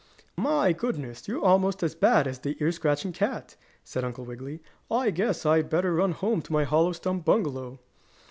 "My 0.39 0.73
goodness! 0.73 1.27
You're 1.27 1.45
almost 1.45 1.83
as 1.83 1.93
bad 1.93 2.25
as 2.25 2.39
the 2.39 2.57
ear 2.59 2.71
scratching 2.71 3.11
cat!" 3.11 3.55
said 3.83 4.03
Uncle 4.03 4.25
Wiggily. 4.25 4.59
"I 4.89 5.11
guess 5.11 5.45
I'd 5.45 5.69
better 5.69 5.93
run 5.93 6.13
home 6.13 6.41
to 6.41 6.51
my 6.51 6.63
hollow 6.63 6.93
stump 6.93 7.23
bungalow." 7.23 7.77